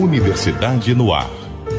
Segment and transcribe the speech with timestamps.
[0.00, 1.28] Universidade no Ar.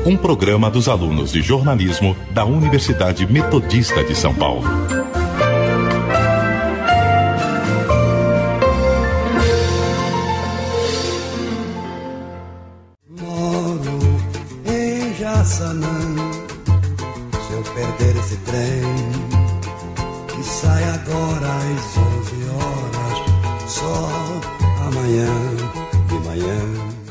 [0.06, 4.91] Um programa dos alunos de jornalismo da Universidade Metodista de São Paulo.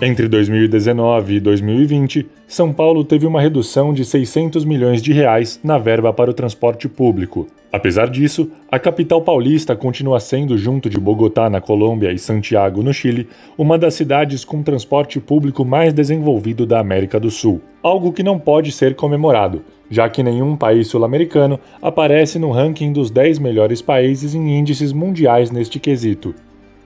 [0.02, 5.76] Entre 2019 e 2020, São Paulo teve uma redução de 600 milhões de reais na
[5.76, 7.46] verba para o transporte público.
[7.70, 12.94] Apesar disso, a capital paulista continua sendo, junto de Bogotá na Colômbia e Santiago no
[12.94, 17.60] Chile, uma das cidades com transporte público mais desenvolvido da América do Sul.
[17.82, 23.10] Algo que não pode ser comemorado, já que nenhum país sul-americano aparece no ranking dos
[23.10, 26.34] 10 melhores países em índices mundiais neste quesito.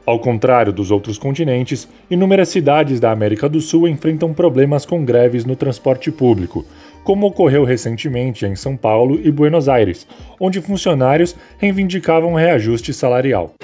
[0.07, 5.47] Ao contrário dos outros continentes, inúmeras cidades da América do Sul enfrentam problemas com greves
[5.47, 6.63] no transporte público,
[7.03, 10.07] como ocorreu recentemente em São Paulo e Buenos Aires,
[10.39, 13.55] onde funcionários reivindicavam reajuste salarial.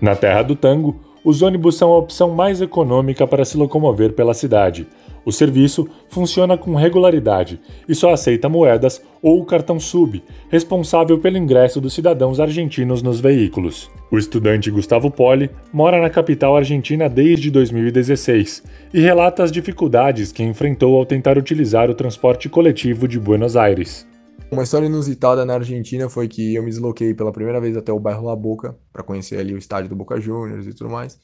[0.00, 4.34] Na terra do tango, os ônibus são a opção mais econômica para se locomover pela
[4.34, 4.86] cidade.
[5.24, 11.36] O serviço funciona com regularidade e só aceita moedas ou o cartão SUB, responsável pelo
[11.36, 13.90] ingresso dos cidadãos argentinos nos veículos.
[14.10, 18.62] O estudante Gustavo Poli mora na capital argentina desde 2016
[18.94, 24.06] e relata as dificuldades que enfrentou ao tentar utilizar o transporte coletivo de Buenos Aires.
[24.50, 28.00] Uma história inusitada na Argentina foi que eu me desloquei pela primeira vez até o
[28.00, 31.20] bairro La Boca para conhecer ali o estádio do Boca Juniors e tudo mais.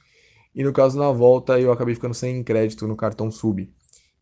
[0.54, 3.72] E no caso na volta eu acabei ficando sem crédito no cartão Sub.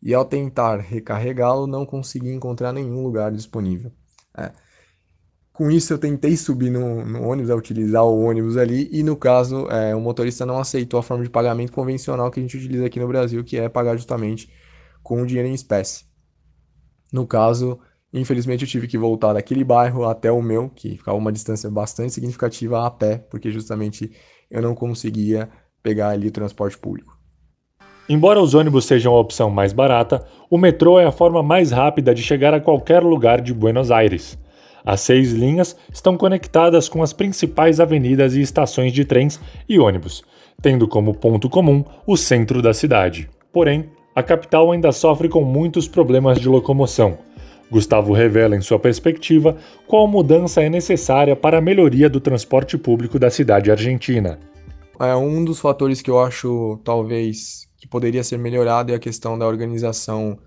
[0.01, 3.91] E ao tentar recarregá-lo não consegui encontrar nenhum lugar disponível.
[4.37, 4.51] É.
[5.51, 9.15] Com isso eu tentei subir no, no, ônibus, a utilizar o ônibus ali, e no
[9.15, 12.87] caso é, o motorista não aceitou a forma de pagamento convencional que a gente utiliza
[12.87, 14.51] aqui no Brasil, que é pagar justamente
[15.03, 16.05] com o dinheiro em espécie.
[17.11, 17.79] No caso,
[18.13, 22.13] Infelizmente eu tive que voltar daquele bairro até o meu, que ficava uma distância bastante
[22.13, 24.11] significativa a pé, porque justamente
[24.51, 25.49] eu não conseguia
[25.81, 27.17] pegar ali o transporte público.
[28.07, 32.13] Embora os ônibus sejam a opção mais barata, o metrô é a forma mais rápida
[32.13, 34.37] de chegar a qualquer lugar de Buenos Aires.
[34.85, 40.21] As seis linhas estão conectadas com as principais avenidas e estações de trens e ônibus,
[40.61, 43.29] tendo como ponto comum o centro da cidade.
[43.51, 47.17] Porém, a capital ainda sofre com muitos problemas de locomoção
[47.73, 49.57] Gustavo revela em sua perspectiva
[49.87, 54.39] qual mudança é necessária para a melhoria do transporte público da cidade argentina.
[54.99, 59.39] É um dos fatores que eu acho talvez que poderia ser melhorado é a questão
[59.39, 60.37] da organização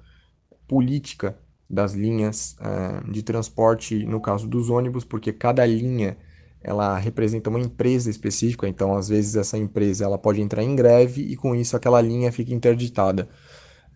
[0.68, 1.36] política
[1.68, 6.16] das linhas é, de transporte, no caso dos ônibus, porque cada linha
[6.62, 11.22] ela representa uma empresa específica, então às vezes essa empresa ela pode entrar em greve
[11.22, 13.28] e com isso aquela linha fica interditada.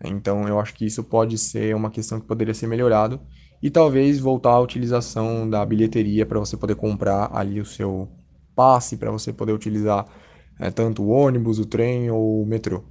[0.03, 3.19] Então eu acho que isso pode ser uma questão que poderia ser melhorado
[3.61, 8.09] e talvez voltar à utilização da bilheteria para você poder comprar ali o seu
[8.55, 10.05] passe para você poder utilizar
[10.59, 12.83] é, tanto o ônibus, o trem ou o metrô.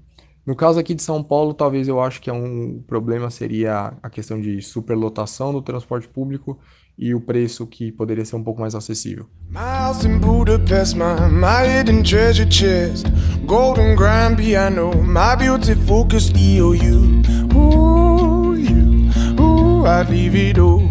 [0.51, 4.11] No caso aqui de São Paulo, talvez eu acho que é um problema seria a
[4.11, 6.59] questão de superlotação do transporte público
[6.99, 9.27] e o preço que poderia ser um pouco mais acessível.
[9.49, 13.07] Miles in Budapest, my, my hidden treasure chest,
[13.47, 17.23] golden grand piano, my beautiful Castillo, you,
[17.55, 19.09] ooh, you,
[19.41, 20.83] ooh, I'd leave it all.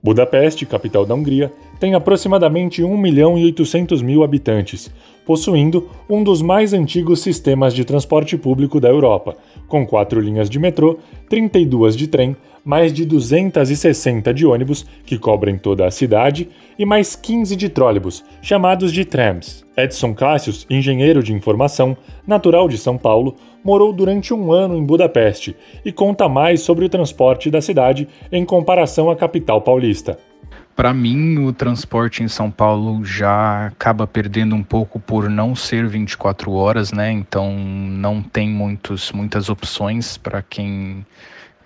[0.00, 4.90] Budapeste, capital da Hungria, tem aproximadamente 1 milhão e 800 mil habitantes,
[5.24, 10.58] possuindo um dos mais antigos sistemas de transporte público da Europa, com quatro linhas de
[10.58, 16.84] metrô, 32 de trem, mais de 260 de ônibus, que cobrem toda a cidade, e
[16.84, 19.64] mais 15 de trólebus, chamados de trams.
[19.76, 21.96] Edson Cassius, engenheiro de informação,
[22.26, 26.88] natural de São Paulo, morou durante um ano em Budapeste e conta mais sobre o
[26.88, 30.18] transporte da cidade em comparação à capital paulista.
[30.78, 35.88] Para mim, o transporte em São Paulo já acaba perdendo um pouco por não ser
[35.88, 37.10] 24 horas, né?
[37.10, 41.04] Então não tem muitos, muitas opções para quem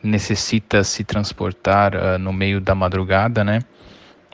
[0.02, 3.58] necessita se transportar uh, no meio da madrugada, né?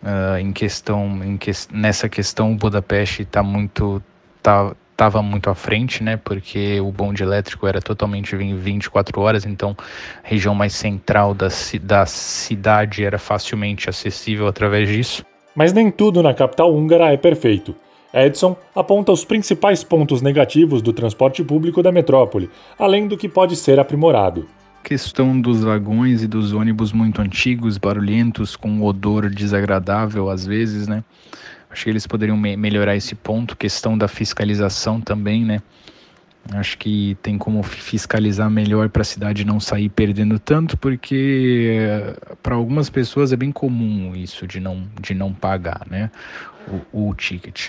[0.00, 4.00] Uh, em questão, em que, nessa questão, Budapeste está muito,
[4.40, 6.16] tá, estava muito à frente, né?
[6.16, 11.46] Porque o bonde elétrico era totalmente em 24 horas, então a região mais central da,
[11.80, 15.24] da cidade era facilmente acessível através disso.
[15.54, 17.76] Mas nem tudo na capital húngara é perfeito.
[18.12, 23.54] Edson aponta os principais pontos negativos do transporte público da metrópole, além do que pode
[23.54, 24.48] ser aprimorado
[24.88, 31.04] questão dos vagões e dos ônibus muito antigos, barulhentos, com odor desagradável às vezes, né?
[31.70, 35.60] Acho que eles poderiam me melhorar esse ponto, questão da fiscalização também, né?
[36.52, 42.16] Acho que tem como fiscalizar melhor para a cidade não sair perdendo tanto, porque eh,
[42.42, 46.10] para algumas pessoas é bem comum isso de não, de não pagar né,
[46.92, 47.68] o, o ticket.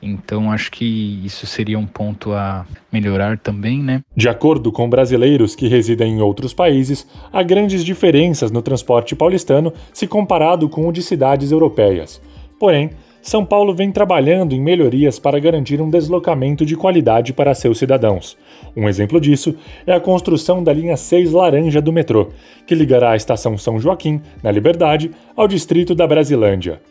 [0.00, 4.02] Então acho que isso seria um ponto a melhorar também, né?
[4.16, 9.72] De acordo com brasileiros que residem em outros países, há grandes diferenças no transporte paulistano
[9.92, 12.20] se comparado com o de cidades europeias.
[12.58, 12.90] Porém,
[13.24, 18.36] são Paulo vem trabalhando em melhorias para garantir um deslocamento de qualidade para seus cidadãos.
[18.76, 19.54] Um exemplo disso
[19.86, 22.28] é a construção da linha 6 laranja do metrô,
[22.66, 26.82] que ligará a estação São Joaquim, na Liberdade, ao distrito da Brasilândia.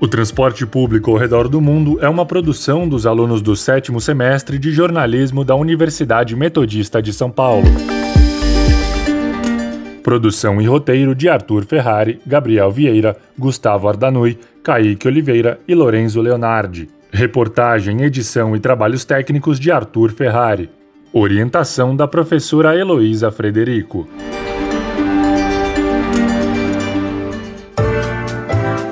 [0.00, 4.60] O transporte público ao redor do mundo é uma produção dos alunos do sétimo semestre
[4.60, 7.66] de jornalismo da Universidade Metodista de São Paulo.
[10.10, 16.88] Produção e roteiro de Arthur Ferrari, Gabriel Vieira, Gustavo Ardanui, Kaique Oliveira e Lorenzo Leonardi.
[17.12, 20.68] Reportagem, edição e trabalhos técnicos de Arthur Ferrari.
[21.12, 24.08] Orientação da professora Heloísa Frederico.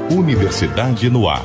[0.08, 1.44] Universidade no Ar.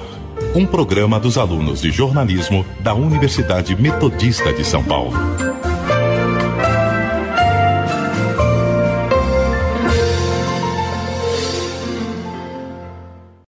[0.54, 5.14] Um programa dos alunos de jornalismo da Universidade Metodista de São Paulo.